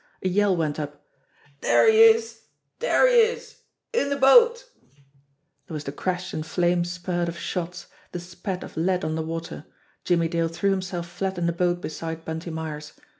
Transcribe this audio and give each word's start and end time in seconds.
A 0.23 0.27
yell 0.27 0.55
went 0.57 0.79
up: 0.79 1.05
"Dere 1.61 1.91
he 1.91 2.01
is! 2.05 2.41
Dere 2.79 3.07
he 3.07 3.15
is 3.21 3.61
in 3.93 4.09
de 4.09 4.15
boat!" 4.17 4.65
There 5.67 5.75
was 5.75 5.83
the 5.83 5.91
crash 5.91 6.33
and 6.33 6.43
flame 6.43 6.83
spurt 6.83 7.29
of 7.29 7.37
shots, 7.37 7.85
the 8.11 8.19
spat 8.19 8.63
of 8.63 8.75
lead 8.75 9.05
on 9.05 9.13
the 9.13 9.21
water. 9.21 9.67
Jimmie 10.03 10.27
Dale 10.27 10.47
threw 10.47 10.71
himself 10.71 11.07
flat 11.07 11.37
in 11.37 11.45
the 11.45 11.53
boat 11.53 11.81
beside 11.81 12.25
Bunty 12.25 12.49
Myers. 12.49 12.93